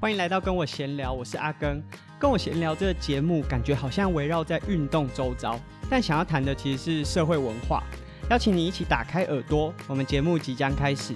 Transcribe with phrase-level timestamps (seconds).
[0.00, 1.82] 欢迎来到跟我闲聊，我是阿根。
[2.20, 5.58] 跟我闲聊这个节目，感觉好像围绕在运动周遭，
[5.90, 7.82] 但想要谈的其实是社会文化。
[8.30, 11.14] 邀请你一起打开耳朵，我们节目即将开始。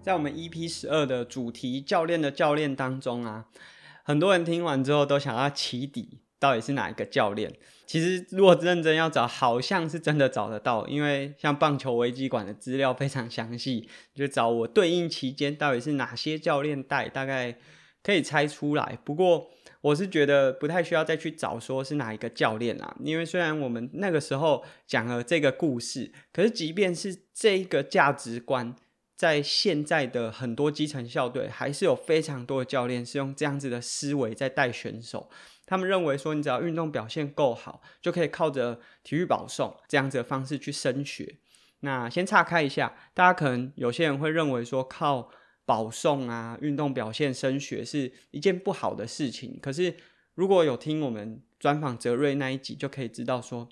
[0.00, 3.46] 在我们 EP 十二的主题“教练的教练”当中啊，
[4.04, 6.20] 很多人听完之后都想要起底。
[6.38, 7.52] 到底是哪一个教练？
[7.86, 17.56] 其实如果认真要找，好像是真的找得到，因为像棒球危机馆的资料非常详细，就找我对应期间到底是哪些教练带，大概
[18.02, 18.98] 可以猜出来。
[19.04, 19.48] 不过
[19.82, 28.74] 我是觉得不太需要再去找说是哪一个教练啦，因为虽然我们那个时候讲了这个故事，可是即便是这一个价值观，
[29.16, 35.30] 在现在的很多基层校队，还是有非常多的教练是用这样子的思维在带选手。
[35.64, 41.38] 他们认为说，你只要运动表现够好，就可以靠着体育保送这样子的方式去升学。
[41.80, 45.30] 那先岔开一下，大家可能有些人会认为说，靠
[45.64, 49.58] 保送啊，运动表现升学是一件不好的事情。
[49.60, 49.96] 可是
[50.34, 53.68] 如果有听我们专访泽瑞那一集，就可以知道说，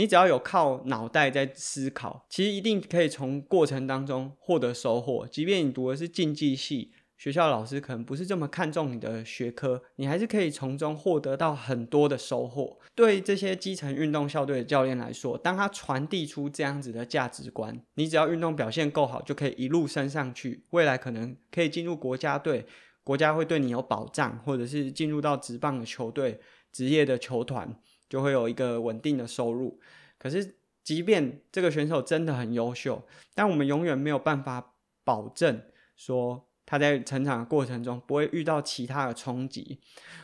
[0.00, 5.28] 你只要有靠脑袋在思考，其实一定可以从过程当中获得收获。
[5.30, 6.90] 即便你读的是竞技系。
[7.18, 12.78] 学校老师可能不是这么看重你的学科，你还是可以从中获得到很多的收获。
[12.94, 22.64] 对这些基层运动校队的教练来说，当他传递出这样子的价值观，你只要运动表现够好，就可以一路升上去，未来可能可以进入国家队，
[23.04, 26.40] 国家会对你有保障，或者是进入到职棒的球队、
[26.72, 27.78] 职业的球团，
[28.10, 29.80] 就会有一个稳定的收入。
[30.18, 33.02] 可是，即便这个选手真的很优秀，
[33.34, 35.62] 但我们永远没有办法保证
[35.96, 36.46] 说。
[36.66, 39.80] 他在成长的过程中不会遇到其他的冲击。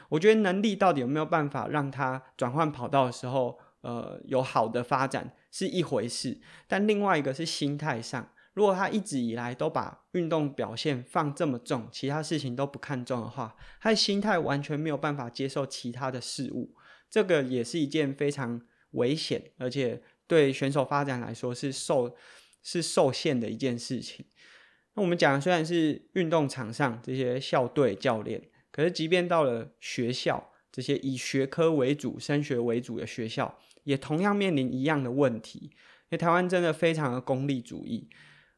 [0.09, 6.41] 我觉得能力到底有没有办法让他转换跑道的时候，呃，有好的发展是一回事。
[6.69, 16.77] 但另外一个是心态上，如果他一直以来都把运动表现放这么重，其他事情都不看重的话，他的心态完全没有办法接受其他的事物。
[17.11, 18.61] 这个也是一件非常
[18.93, 22.17] 危险，而且对选手发展来说是受
[22.63, 24.27] 是受限的一件事情。
[24.95, 35.71] 那我们讲虽然是运动场上这些校队教练，可是即便到了学校，这些以学科为主、升学为主的学校，也同样面临一样的问题。
[36.09, 38.09] 因为台湾真的非常的功利主义。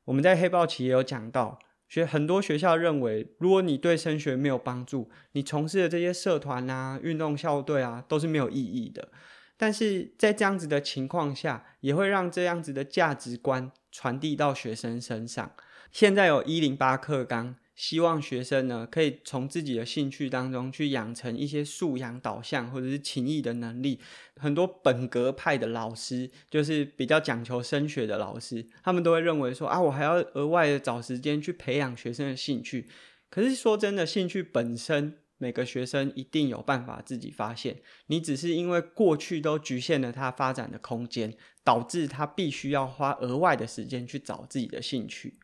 [0.04, 1.58] 我们在黑豹旗也有讲到，
[1.88, 9.08] 学很多学校认为，如果你对升学没有帮助，你从事的这些社团啊、运动校队啊，都是没有意义的。
[9.56, 15.50] 但是在这样子的情况下，也会让这样子的价值观传递到学生身上。
[15.90, 24.00] 现在有一零八课纲，希望学生呢可以从自己的兴趣当中去养成一些素养导向或者是情谊的能力。
[24.34, 32.88] 很多本格派的老师，就是比较讲求升学的老师，他们都会认为说啊，我还要额外的找时间去培养学生的兴趣。
[33.30, 37.76] 可是说真的，兴趣本身每个学生一定有办法自己发现，
[38.08, 45.38] 你只是因为过去都局限了他发展的空间，导致他必须要花额外的时间去找自己的兴趣。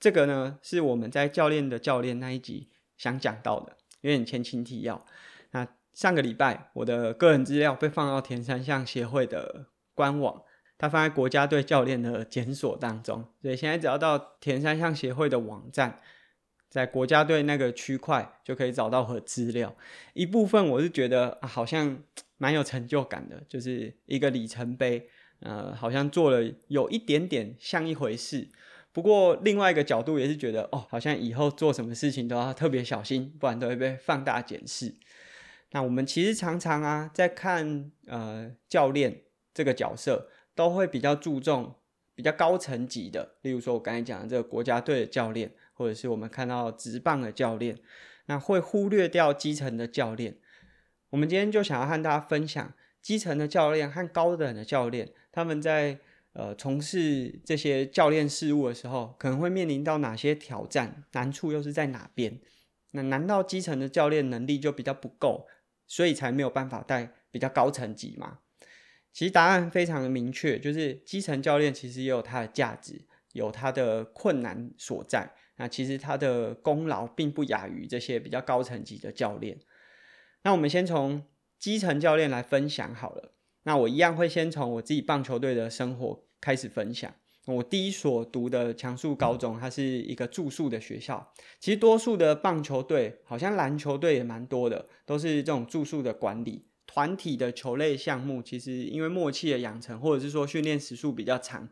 [0.00, 5.04] 这个呢，是我们在教练的教练那一集想讲到的，有点前情提要。
[5.50, 10.42] 那上个礼拜，我的个人资料被放到田三项协会的官网，
[10.78, 16.00] 它放在国家队教练的检索当中，所以现在只要到田三项协会的网站，
[16.70, 19.76] 在国家队那个区块就可以找到和资料。
[20.14, 22.02] 一部分我是觉得，好像
[22.38, 28.48] 蛮有成就感的，就是一个里程碑，呃，好像做了有一点点像一回事。
[28.92, 34.96] 不过另外一个角度也是觉得，哦，好像以后做什么事情都要特别小心，不然都会被放大检视。
[35.70, 39.22] 那我们其实常常啊，在看呃教练
[39.54, 41.76] 这个角色，都会比较注重
[42.16, 47.78] 比较高层级的，例如说我刚才讲的这个国家队的教练，或者是我们看到职棒的教练，
[48.26, 50.38] 那会忽略掉基层的教练。
[51.10, 56.00] 我们今天就想要和大家分享基层的教练和高等的教练，他们在。
[56.32, 61.04] 呃，从事这些教练事务的时候，可能会面临到哪些挑战？
[61.12, 62.40] 难处又是在哪边？
[62.92, 65.46] 那难道基层的教练能力就比较不够，
[65.86, 68.38] 所以才没有办法带比较高层级吗？
[69.12, 75.32] 其实答案非常的明确，就是基层教练其实也有他的价值，有他的困难所在。
[75.56, 79.58] 那其实他的功劳并不亚于这些比较高层级的教练。
[80.44, 81.26] 那我们先从
[81.58, 83.34] 基层教练来分享好了。
[83.62, 87.12] 那我一样会先从我自己棒球队的生活开始分享。
[87.46, 91.32] 我第一所读的强恕高中，它是一个住宿的学校。
[91.58, 96.66] 其实多数的棒球队，好像篮球队也蛮多的，都是这种住宿的管理。
[96.86, 101.68] 团体的球类项目，其实因为默契的养成，或者是说训练时数比较长，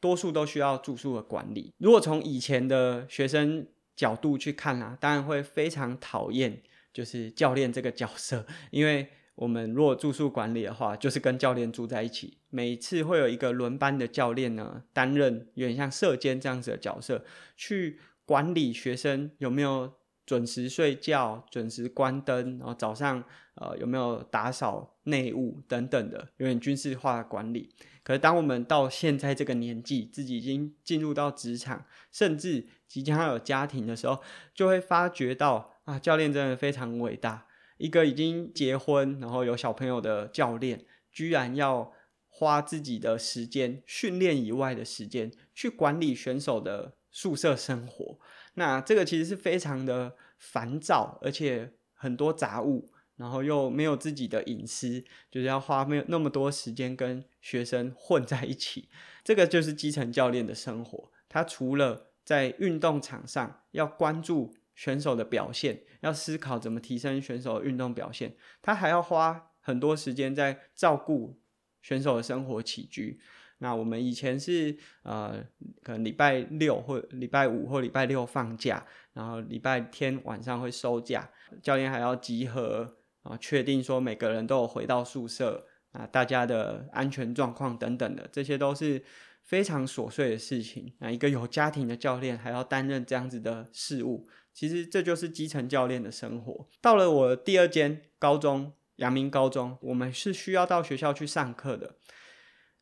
[0.00, 1.72] 多数都需要住宿的管理。
[1.78, 9.08] 如果从以前的学生角度去看啊，当然会非常讨厌就是教练这个角色，因为
[9.40, 17.24] 我们如果住宿管理的话，就是跟教练住在一起，每次会有一个轮班的教练呢，担任有点像舍监这样子的角色，
[17.56, 19.94] 去管理学生有没有
[20.26, 27.74] 准时睡觉、准时关灯，然后早上呃有没有打扫内务等等的，有点军事化的管理。
[28.02, 34.20] 可是当我们到现在这个年纪，自己已经进入到职场，甚至即将要有家庭的时候，
[34.54, 37.46] 就会发觉到啊，教练真的非常伟大。
[37.80, 41.90] 一个已经结婚，然后有小朋友的教练，居然要
[42.28, 48.18] 花自己的时间，训练以外的时间，去管理选手的宿舍生活。
[48.54, 58.90] 那这个其实是非常的烦躁，而且很多杂物，然后又没有自己的隐私，就是要花没有那么多时间跟学生混在一起。
[59.24, 61.10] 这个就是基层教练的生活。
[61.30, 64.54] 他除了在运动场上要关注。
[64.80, 71.38] 选手的表现，要思考怎么提升选手的运动表现，他还要花很多时间在照顾
[71.82, 73.20] 选手的生活起居。
[73.58, 75.44] 那我们以前是呃，
[75.82, 81.30] 可能礼拜六或礼拜五或礼拜六放假，然后礼拜天晚上会收假，
[81.62, 89.04] 教练还要集合啊，确定说每个人都有回到宿舍啊，大家的安全状况等等的，这些都是
[89.42, 90.94] 非常琐碎的事情。
[91.00, 94.26] 那一个有家庭的教练还要担任这样子的事务。
[94.60, 96.68] 其实这就是基层教练的生活。
[96.82, 101.94] 到了我第二间高中，阳明高中，我们是需要到学校去上课的。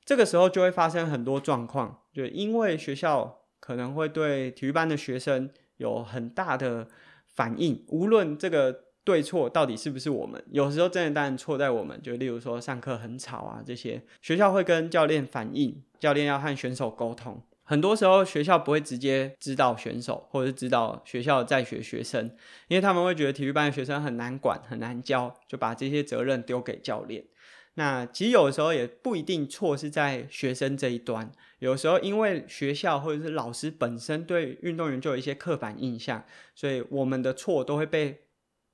[0.04, 6.88] 这个时候就会发生很多状况，就因为学校可能会对体育班的学生有很大的
[7.26, 17.40] 反应，无论这个对错到底是不是我们，有时候真的当然错在我们，就例如说上课很吵啊这些，学校会跟教练反映，教练要和选手沟通。
[17.68, 22.34] 很多时候学校不会直接指导选手，或者是指导学校在学学生，
[22.68, 27.26] 因为他们会觉得体育班的学生很难管、很难教，就把这些责任丢给教练。
[27.74, 36.24] 那其实有的时候也不一定错是在学生这一端，有时候因为学校或者是老师本身对运动员就有一些刻板印象，
[36.54, 38.22] 所以我们的错都会被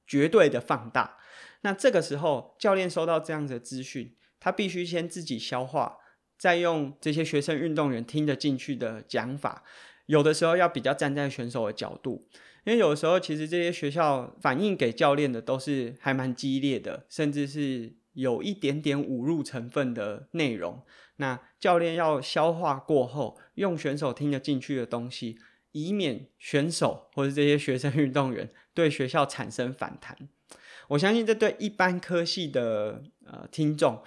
[0.07, 1.17] 绝对的放大。
[1.63, 5.99] 那这个时候教练收到这样子的资讯，他必须先自己消化。
[6.37, 9.63] 再用这些学生运动员听得进去的讲法，
[10.07, 12.27] 有的时候要比较站在选手的角度，
[12.65, 20.83] 因为有的时候其实这些学校反映给教练的都是还蛮激烈的，甚至是有一点点侮辱成分的内容。
[21.17, 25.39] 那教练要消化过后，用选手听得进去的东西，
[25.73, 30.19] 以免选手或是这些学生运动员对学校产生反弹。
[30.89, 34.03] 我相信这对一般科系的呃听众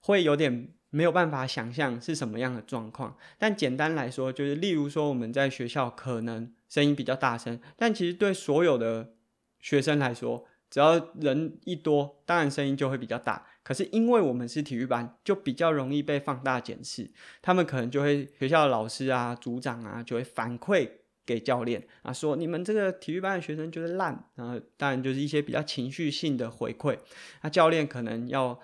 [0.00, 0.68] 会有点。
[0.90, 9.12] 没有办法想象是什么样的状况，但简单来说，就是例如说我们在学校可能声音比较大声，但其实对所有的
[9.60, 13.46] 学生来说，只要人一多，当然声音就会比较大。
[13.62, 17.10] 可是因为我们是体育班，就比较容易被放大检视，
[17.42, 20.88] 他们可能就会学校的老师啊、组长啊，就会反馈
[21.26, 26.98] 给教练啊，说你们这个体育班的学生就是烂，然后当然就是一些比较情绪性的回馈，
[27.42, 28.58] 那教练可能要。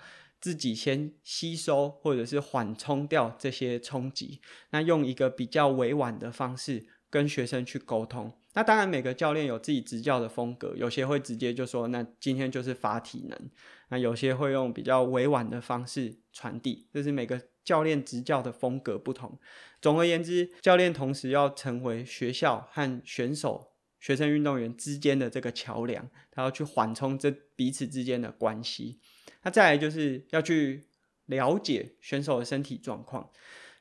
[0.45, 8.31] 自己先吸收或者是缓冲掉这些冲击，那用一个比较委婉的方式跟学生去沟通。
[8.53, 13.49] 那当然每个教练有自己执教的风格，有些会直接就说，那今天就是发体能。
[13.89, 19.39] 那有些会用比较委婉的方式传递，这是每个教练执教的风格不同。
[19.81, 28.99] 总而言之，教练同时要成为学校和选手、学生运动员之间的这个桥梁，他要去缓冲这彼此之间的关系。
[29.45, 30.87] 那再来就是要去
[31.27, 33.29] 了解选手的身体状况，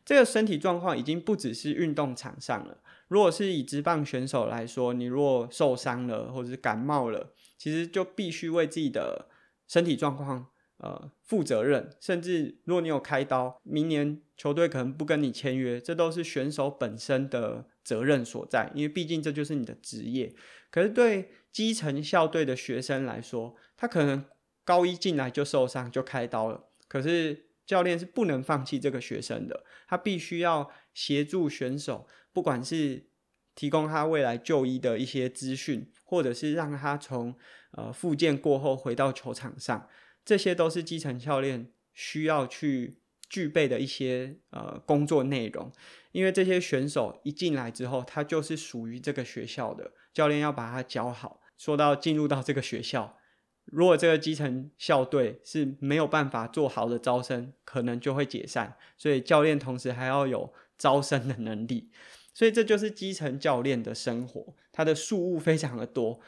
[0.04, 2.82] 这个身体状况已经不只是运动场上了。
[3.08, 9.28] 如果是以职棒选手来说，你如果受伤了或者是感冒了，其实就必须为自己的
[9.66, 11.90] 身体状况呃负责任。
[11.98, 20.34] 甚至如果你有开刀，明年球队可能不跟你签约，这都是选手本身的责任所在，因为毕竟这就是你的职业。
[20.70, 24.22] 可是对基层校队的学生来说，他可能。
[24.64, 33.06] 高一进来就受伤就开刀了，可是教练是不能放弃这个学生的，他必须要协助选手，不管是
[33.54, 37.34] 提供他未来就医的一些资讯，或者是让他从
[37.72, 39.88] 呃复健过后回到球场上，
[40.24, 45.70] 这些都是基层教练需要去具备的一些呃工作内容，
[46.12, 51.40] 因为这些选手一进来之后，他就是属于这个学校的，教练要把他教好。
[51.56, 53.18] 说到进入到这个学校。
[53.66, 58.76] 如果这个基层校队是没有办法做好的招生，可能就会解散。
[58.96, 61.90] 所以教练同时还要有招生的能力，
[62.34, 66.20] 所以这就是基层教练的生活，他的事务非常的多，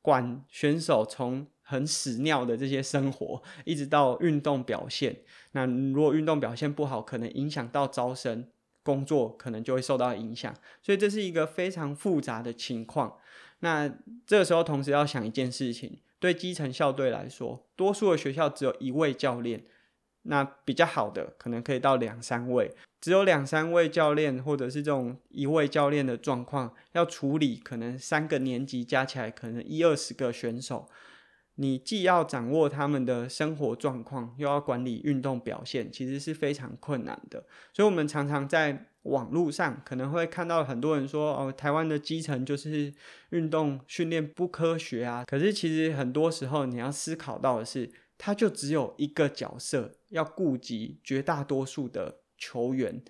[0.00, 5.22] 管选手从很屎尿的这些生活，一直到运动表现。
[5.52, 8.46] 那如果运动表现不好，可能影响到招生，
[8.82, 10.54] 工作可能就会受到影响。
[10.82, 13.18] 所以这是一个非常复杂的情况。
[13.60, 13.88] 那
[14.26, 19.62] 这个时候，同时要想一件事情：对基层校队来说，多数的学校只有一位教练，
[20.22, 22.74] 那比较好的可能可以到两三位。
[22.98, 30.88] 只有两三位教练，或者是这种一位教练的状况，要处理可能三个年级加起来可能一二十个选手。
[31.56, 37.44] 你既要掌握他们的生活状况，又要管理运动表现，其实是非常困难的。
[37.72, 42.92] 所以，我们常常在网络上可能会看到很多人说：“哦，台湾的基层就是
[43.30, 53.02] 运动训练不科学啊。”可是，其实很多时候你要思考到的是，他就只有一个角色，要顾及绝大多数的球员。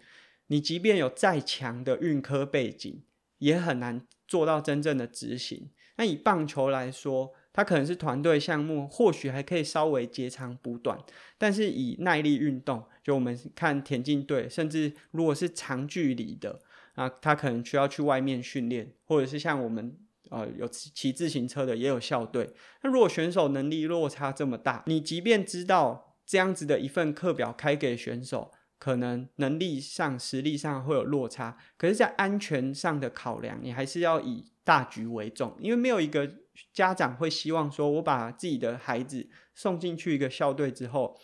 [0.48, 3.02] 你即便有再强的运科背景，
[3.38, 5.70] 也很难做到真正的执行。
[5.96, 10.98] 那以棒球来说，它可能是团队项目，或许还可以稍微截长补短，
[11.38, 16.58] 但是以耐力运动，就我们看田径队，甚至如果是长距离的
[16.96, 19.96] 啊，他可能需要去外面训练，或者是像我们
[20.30, 22.50] 呃有骑自行车的也有校队。
[22.82, 36.28] 那如果选手能力落差这么大，你即便知道这样子的一份课表开给选手，可能能力上、实力上会有落差，可是，在安全上的考量，你还是要以大局为重，因为没有一个。
[36.72, 41.18] 家长会希望说，我把自己的孩子送进去一个校队之后，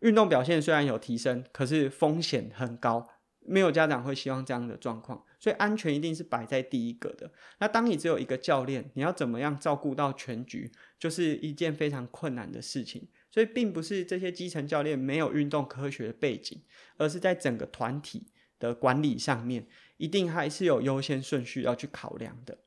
[0.00, 3.08] 运动表现虽然有提升，可是风险很高。
[3.48, 7.30] 没有家长会希望这样的状况，所以安全一定是摆在第一个的。
[7.60, 13.06] 那当你只有一个教练，你要怎么样照顾到全局，就是一件非常困难的事情。
[13.30, 16.60] 所以，并不是这些基层教练没有运动科学的背景，
[16.96, 18.26] 而是在整个团体
[18.58, 22.58] 的管理上面，一定还是有优先顺序要去考量的。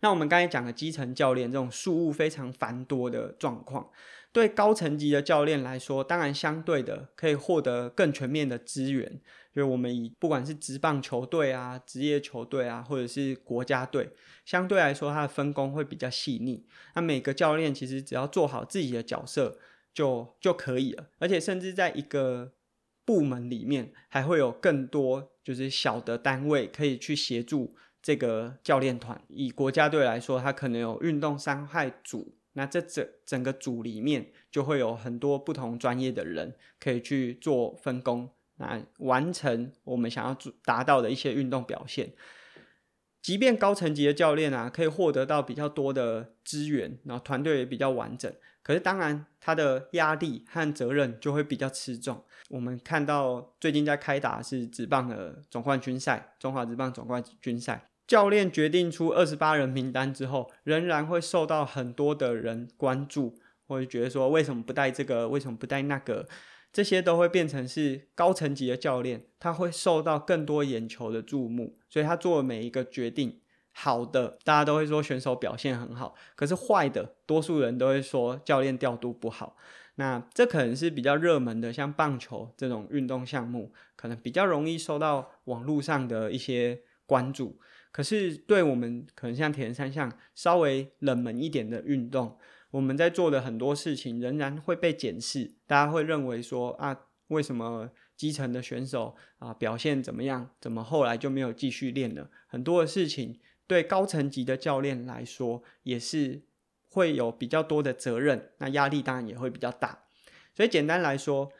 [0.00, 3.90] 那我们刚才讲的基层教练这种事务非常繁多的状况，
[4.32, 9.20] 对高层级的教练来说，当然相对的可以获得更全面的资源。
[9.52, 14.08] 就是我们以不管是职棒球队啊、职业球队啊，或者是国家队，
[14.44, 16.64] 相对来说它的分工会比较细腻。
[16.94, 19.58] 那每个教练其实只要做好自己的角色
[19.92, 22.52] 就就可以了，而且甚至在一个
[23.04, 27.76] 部门里面还会有更多就是小的单位可以去协助。
[28.02, 42.12] 这个教练团以国家队来说，他可能有运动伤害组，那这整整个组里面就会有很多不同专业的人可以去做分工，来完成我们想要达到的一些运动表现。
[43.20, 52.24] 即便高层级的教练啊，可以获得到比较多的资源，然后团队也比较完整，可是当然他的压力和责任就会比较吃重。
[52.48, 57.89] 我们看到最近在开打是职棒的总冠军赛，中华职棒总冠军赛。
[58.10, 63.38] 教练决定出二十八人名单之后，仍然会受到很多的人关注，
[63.68, 66.26] 或者觉得说为什么不带这个，为什么不带那个，
[66.72, 73.38] 这些都会变成是高层级的教练，他会受到更多眼球的注目，所以他做的每一个决定，
[73.70, 79.56] 好的大家都会说选手表现很好，可是坏的多数人都会说教练调度不好。
[79.94, 87.60] 那这可能是比较热门的，像棒球这种运动项目，可能比较容易受到网络上的一些关注。
[87.92, 92.38] 可是，对我们可能像铁人三项稍微冷门一点的运动，
[92.70, 95.56] 我们在做的很多事情仍然会被检视。
[95.66, 102.30] 大家会认为说啊，为什么基层的选手啊表现怎么样，怎么后来就没有继续练了？
[102.46, 106.42] 很多的事情对高层级的教练来说也是
[106.88, 110.04] 会有比较多的责任，那压力当然也会比较大。
[110.54, 111.50] 所以简单来说，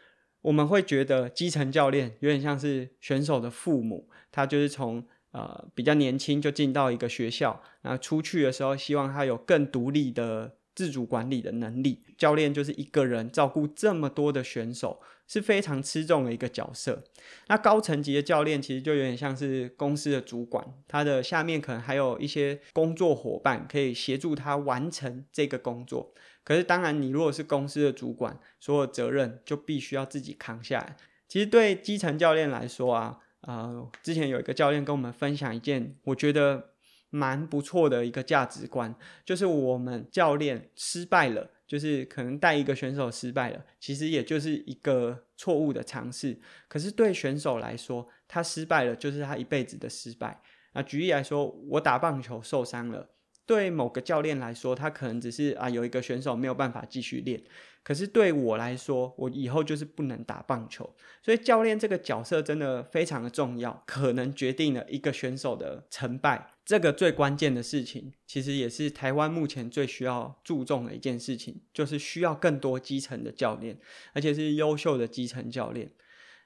[0.43, 5.05] 我们会觉得基层教练有点像是选手的父母，他就是从。
[5.33, 12.03] 呃，比较年轻就进到一个学校，那出去的时候，希望他有更独立的自主管理的能力。
[12.19, 17.05] 教练就是一个人照顾这么多的选手，是非常吃重的一个角色。
[17.47, 26.13] 那高层级的教练其实就有点像是公司的主管，他的下面可能还有一些工作伙伴可以协助他完成这个工作。
[26.43, 30.97] 可是当然，你如果是公司的主管，所有责任就必须要自己扛下来。
[31.29, 33.21] 其实对基层教练来说啊。
[33.43, 36.73] 呃，之前有一个教练跟我们分享一件我觉得
[37.09, 38.95] 蛮不错的一个价值观，
[39.25, 46.39] 就是我们教练失败了，就是可能带一个选手失败了，其实也就是一个错误的尝试。
[46.69, 50.41] 可是对选手来说，他失败了就是他一辈子的失败。
[50.73, 53.09] 那举例来说，我打棒球受伤了，
[53.51, 57.43] 对某个教练来说，他可能只是啊有一个选手没有办法继续练。
[57.83, 66.53] 可是对我来说，我以后就是不能打棒球，所以教练这个角色真的非常的重要，可能决定了一个选手的成败。
[66.65, 73.77] 这个最关键的事情，其实也是台湾目前最需要注重的一件事情，就是需要更多基层的教练，
[74.13, 75.91] 而且是优秀的基层教练。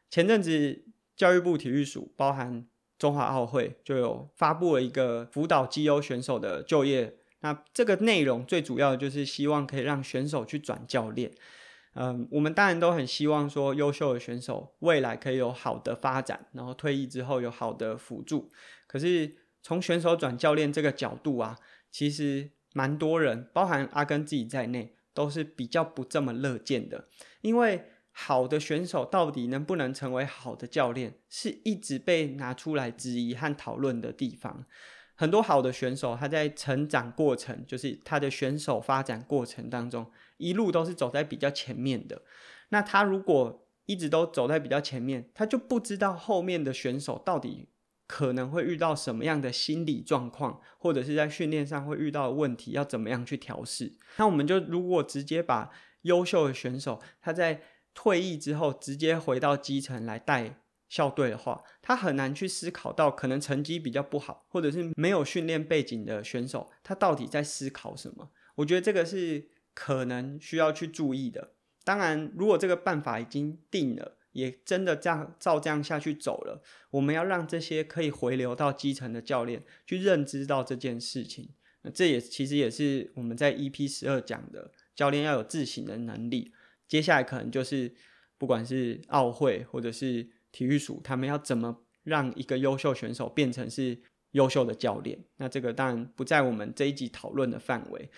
[0.08, 2.66] 前阵子教育部体育署，包含
[3.04, 7.14] 中华奥会，就有发布了一个辅导绩优选手的就业。
[7.40, 11.30] 那这个内容最主要的就是希望可以让选手去转教练，
[11.96, 18.50] 嗯，我们当然都很希望说优秀的选手未来可以有好的发展，然后退役之后有好的辅助。
[18.86, 21.58] 可是从选手转教练这个角度啊，
[21.90, 27.08] 其实蛮多人，包含阿根自己在内，都是比较不这么乐见的，
[27.42, 27.84] 因为
[28.16, 34.64] 好的选手到底能不能成为好的教练，是一直被拿出来质疑和讨论的地方。
[35.16, 42.22] 很多好的选手，他在成长过程，就是他的选手发展过程当中，一路都是走在比较前面的。
[42.68, 47.68] 那他如果一直都走在比较前面，他就不知道后面的选手到底
[48.06, 53.96] 可能会遇到什么样的心理状况，或者是在训练上会遇到的问题，要怎么样去调试。
[54.16, 55.70] 那我们就如果直接把
[56.02, 57.62] 优秀的选手，他在
[57.94, 60.60] 退役之后直接回到基层来带。
[60.86, 68.30] 校队的话，他很难去思考到可能成绩比较不好，或者是没有训练背景的选手，他到底在思考什么？
[68.56, 71.54] 我觉得这个是可能需要去注意的。
[71.82, 81.48] 当然，如果这个办法已经定了，也真的这样照这样下去走了，我们要让这些可以回流到基层的教练去认知到这件事情。
[81.82, 86.52] 那这也其实也是我们在 EP 十二讲的，教练要有自省的能力。
[86.94, 87.92] 接下来可能就是
[88.38, 95.24] 不管是奥会或者是体育署他们要怎么让一个优秀选手变成是优秀的教练？
[95.38, 98.08] 那这个当然不在我们这一集讨论的范围。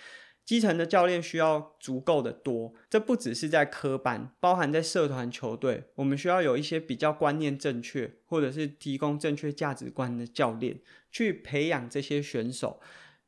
[0.45, 10.79] 基层的教练需要足够的多，这不只是在科班，包含在社团球队，我们需要有一些比较观念正确，或者是提供正确价值观的教练
[11.11, 12.79] 去培养这些选手。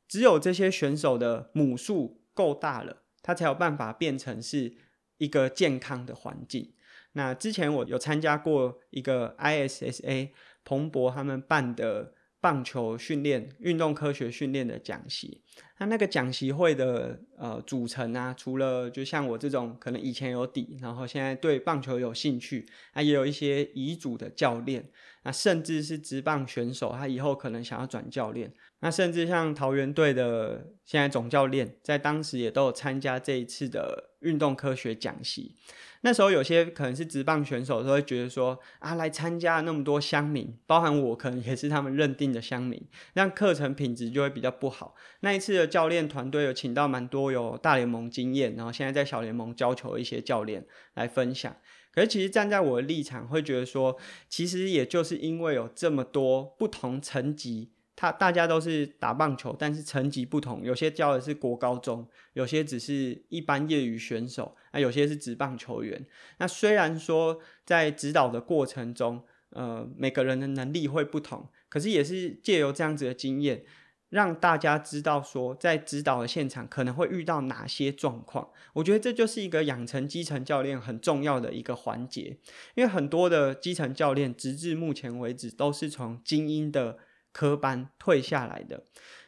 [0.06, 4.76] 只有这些选手的母数够大了，他才有办法变成是
[5.20, 6.72] 一个健康的环境。
[7.12, 10.30] 那之前我有参加过一个 ISSA
[10.64, 15.42] 彭博他们办的棒球训练、运动科学训练的讲习。
[15.78, 24.88] 那那个讲习会的呃组成啊，除了就像我这种可能以前有底，然后现在对棒球有兴趣，那也有一些遗嘱的教练，
[25.22, 28.52] 那甚至是职棒选手，他以后可能想要转教练。
[28.80, 35.56] 那甚至像桃园队的现在总教练，在当时也都有参加这一次的运动科学讲习。
[36.02, 44.94] 那时候有些可能是职棒选手都会觉得说啊，来参加那么多乡民，包含我可能也是他们认定的乡民，让课程品质就会比较不好。
[45.20, 51.54] 那一次的教练团队有请到蛮多有大联盟经验，然后现在在小联盟教球一些教练来分享。
[51.92, 53.96] 可是其实站在我的立场，会觉得说，
[54.28, 57.72] 其实也就是因为有这么多不同层级。
[57.96, 66.06] 他大家都是打棒球，但是层级不同，有些教的是国高中，有些只是一般业余选手，那，有些是职棒球员。
[66.38, 73.64] 那虽然说在指导的过程中，呃，每个人的能力会不同，可是也是借由这样子的经验，
[74.10, 78.50] 让大家知道说，在指导的现场可能会遇到哪些状况。
[78.74, 82.36] 我觉得这就是一个养成基层教练很重要的一个环节，
[82.74, 86.98] 因为很多的基层教练，直至目前为止都是从精英的。
[87.32, 88.82] 科班退下来的，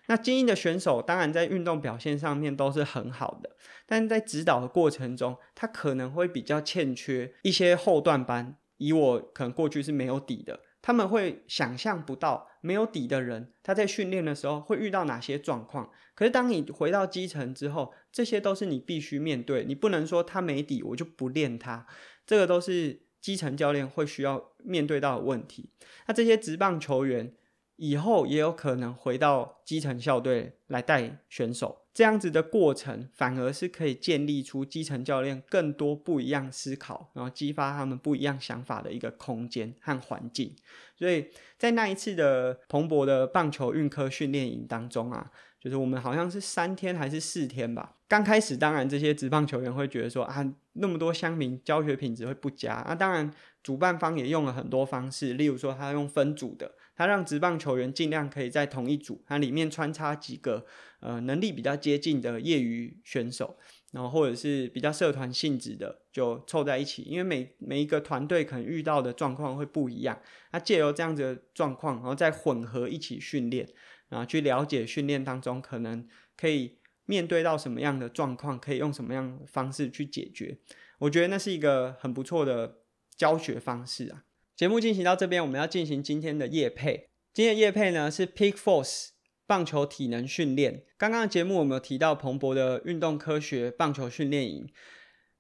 [0.07, 3.51] 那精英的选手当然在运动表现上面都是很好的，
[3.87, 8.57] 但是在指导的过程中，他可能会比较欠缺一些后段班。
[8.79, 15.91] 以我可能过去是没有底的，他们会想象不到没有底的人他在训练的时候会遇到哪些状况。
[16.15, 21.87] 可是当你回到基层之后，这些都是你必须面对，你不能说他没底我就不练他，
[22.27, 25.71] 这个都是基层教练会需要面对到的问题。
[26.07, 27.35] 那这些职棒球员。
[27.83, 40.55] 以后也有可能回到基层校队来带选手，这样子的过程反而是可以建立出基层教练更多不一样思考，然后激发他们不一样想法的一个空间和环境。
[40.97, 41.27] 所以
[41.59, 47.97] 在那一次的蓬勃的棒球运科训练营当中啊，就是我们好像是三天还是四天吧。
[48.07, 52.95] 刚开始当然这些职棒球员会觉得说啊，那么多乡民教学品质会不佳啊。
[52.95, 53.29] 当然
[53.61, 56.71] 主办方也用了很多方式，例如说他用分组的。
[56.95, 60.67] 他让职棒球员尽量可以在同一组，它里面穿插几个
[61.01, 63.57] 呃能力比较接近的业余选手，
[63.93, 70.21] 然后或者是比较社团性质的，就凑在一起，因为每每一个团队可能遇到的状况会不一样。
[70.53, 73.67] 那借由这样子的状况，然后再混合一起训练，
[74.09, 80.59] 然后去了解训练当中可能可以面对到什么样的状况，可以用什么样的方式去解决。
[80.99, 82.81] 我觉得那是一个很不错的
[83.17, 84.25] 教学方式啊。
[84.63, 87.09] 节目进行到这边，我们要进行今天的夜配。
[87.35, 89.09] 今天的夜配呢是 Peak Force。
[89.45, 94.69] 棒球体能训练，刚刚的节目我们有提到彭博的运动科学棒球训练营，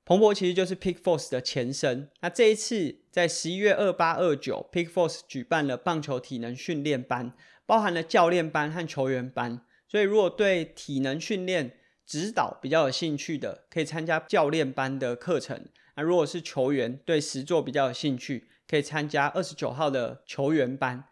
[0.04, 2.10] 彭博其实就是 Peak Force 的前身。
[2.20, 7.32] 那这一次在十一月二八二九，Peak Force 举办了棒球体能训练班，
[7.64, 9.64] 包含了教练班和球员班。
[9.86, 15.68] 所以如果对体能训练指导比较有兴趣的，可以参加教练班的课程。
[15.94, 21.04] 那如果是球员对实作比较有兴趣，可以参加二十九号的球员班。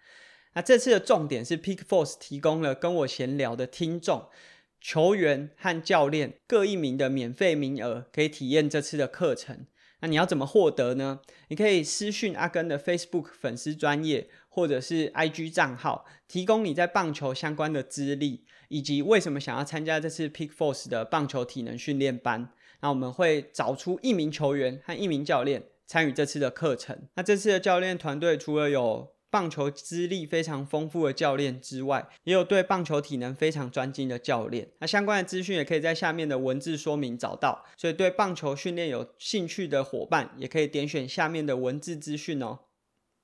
[0.54, 4.30] 那这次的重点是 Peak Force 提供了跟我闲聊的听众、
[4.80, 9.66] 球员和教练各一名的免费名额，可以体验这次的课程。
[10.00, 11.20] 那你要怎么获得呢？
[11.48, 22.50] 你可以私讯阿根的 Facebook 粉丝专业或者是 IG 账号，提供你在棒球相关的资历，以及为什么想要参加这次 Peak Force 的棒球体能训练班。
[22.80, 26.96] 那我们会找出一名球员和一名教练参与这次的课程。
[27.16, 34.68] 那这次的教练团队除了有棒球资历非常丰富的教练之外，也有对棒球体能非常专精的教练。
[34.78, 37.64] 那相关的资讯也可以在下面的文字说明找到。
[37.76, 42.60] 所以对棒球训练有兴趣的伙伴，也可以点选下面的文字资讯哦。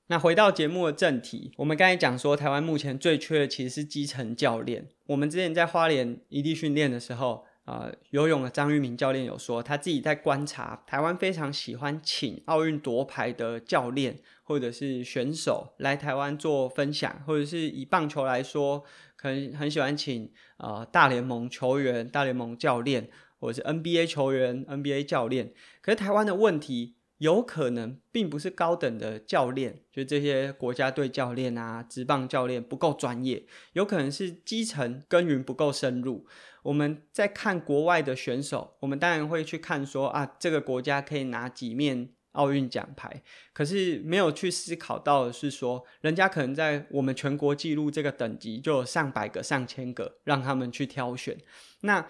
[0.09, 4.89] 那回到节目的正题，我们刚才讲说，台湾目前最缺的其实是基层教练。
[5.07, 18.85] 我们之前在花莲异地训练的时候，呃，游泳的张玉明教练有说，他自己在观察台湾非常喜欢请奥运夺牌的教练或者是选手来台湾做分享，或者是以棒球来说，
[19.17, 25.53] 可能很喜欢请呃大联盟球员、大联盟教练，或者是 NBA 球员、NBA 教练。
[25.83, 26.95] 可是台湾的问题。
[27.19, 36.27] 有可能并不是高等的教练，就这些国家队教练啊、职棒教练不够专业，有可能是基层耕耘不够深入。
[36.67, 51.37] 我们在看国外的选手，我们当然会去看说啊，这个国家可以拿几面奥运奖牌，可是没有去思考到的是说，人家可能在我们全国纪录这个等级就有上百个、上千个，让他们去挑选。
[51.83, 52.07] 那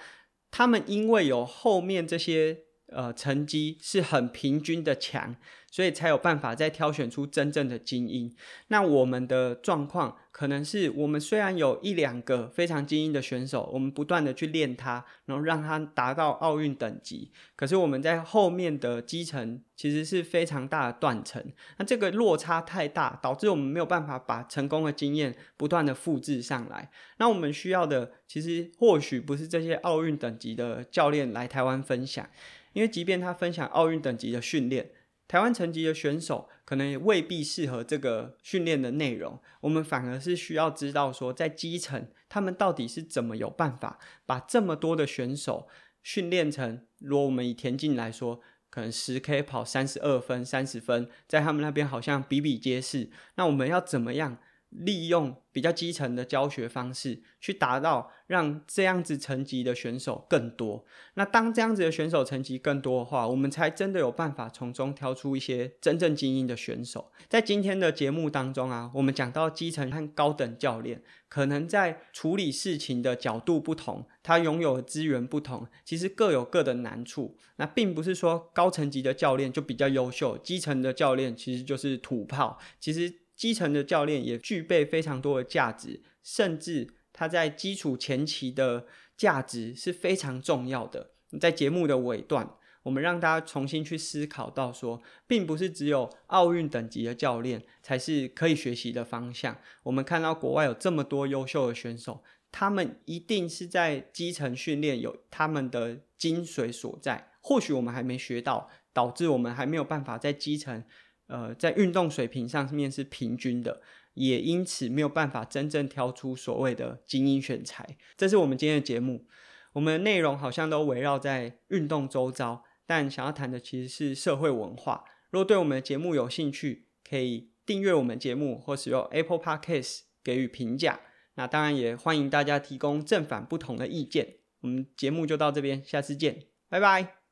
[0.50, 2.65] 他们因为有后面这些。
[2.88, 5.35] 呃，成绩是很平均的强，
[5.70, 8.33] 所以才有办法再挑选出真正的精英。
[8.68, 21.44] 那我们的状况可能是我们虽然有一两个非常精英的选手，我们不断的去练他，然后让他达到奥运等级，可是我们在后面的基层其实是非常大的断层。
[21.79, 26.88] 那这个落差太大，导致我们没有办法把成功的经验不断的复制上来。
[27.18, 32.29] 那我们需要的其实或许不是这些奥运等级的教练来台湾分享。
[32.76, 34.90] 因为即便他分享奥运等级的训练，
[35.26, 39.40] 台湾层级的选手可能也未必适合这个训练的内容。
[39.62, 45.66] 我们反而是需要知道说，在基层他们到底是怎么有办法把这么多的选手
[46.02, 53.08] 训练成，如果我们以田径来说，可能十 K 跑三十二分、三十分，在他们那边好像比比皆是。
[53.36, 54.36] 那我们要怎么样？
[54.70, 60.85] 利用比较基层的教学方式，去达到让这样子层级的选手更多。
[61.14, 67.11] 那当这样子的选手层级更多的话，我们才真的有办法从中挑出一些真正精英的选手。
[67.29, 77.38] 在今天的节目当中啊，我们讲到基层和高等教练，可能在处理事情的角度不同，他拥有的资源不同，其实各有各的难处。
[77.57, 82.59] 那并不是说高层级的教练就比较优秀，基层的教练其实就是土炮。
[82.79, 83.20] 其实。
[83.37, 91.11] 基层的教练也具备非常多的价值，甚至他在基础前期的价值是非常重要的。
[91.38, 99.59] 在节目的尾段，我们让大家重新去思考到说，并不是只有奥运等级的教练才是可以学习的方向。
[99.83, 107.33] 我们看到国外有这么多优秀的选手，他们一定是在基层训练有他们的精髓所在。
[107.40, 110.83] 或许我们还没学到，导致我们还没有办法在基层。
[111.26, 113.80] 呃，在运动水平上面是平均的，
[114.14, 117.96] 也因此没有办法真正挑出所谓的精英选材。
[118.16, 119.26] 这是我们今天的节目，
[119.72, 125.04] 我们的内容好像都围绕在运动周遭，但想要谈的其实是社会文化。
[125.30, 131.00] 如果对我们的节目有兴趣，可以订阅我们节目或使用 Apple Podcast 给予评价。
[131.34, 134.36] 那当然也欢迎大家提供正反不同的意见。
[134.60, 137.25] 我们节目就到这边，下次见，拜拜。